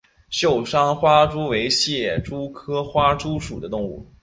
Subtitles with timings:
[0.31, 4.03] 秀山花蛛为蟹蛛科花蛛属的动物。